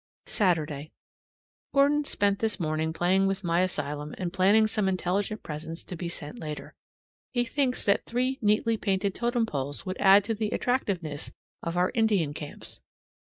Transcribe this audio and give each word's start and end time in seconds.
Saturday. 0.25 0.91
Gordon 1.75 2.05
spent 2.05 2.39
this 2.39 2.59
morning 2.59 2.91
playing 2.91 3.27
with 3.27 3.43
my 3.43 3.59
asylum 3.61 4.15
and 4.17 4.33
planning 4.33 4.65
some 4.65 4.89
intelligent 4.89 5.43
presents 5.43 5.83
to 5.83 5.95
be 5.95 6.07
sent 6.07 6.39
later. 6.39 6.73
He 7.33 7.45
thinks 7.45 7.85
that 7.85 8.07
three 8.07 8.39
neatly 8.41 8.77
painted 8.77 9.13
totem 9.13 9.45
poles 9.45 9.85
would 9.85 9.97
add 9.99 10.23
to 10.23 10.33
the 10.33 10.49
attractiveness 10.49 11.31
of 11.61 11.77
our 11.77 11.91
Indian 11.93 12.33
camps. 12.33 12.81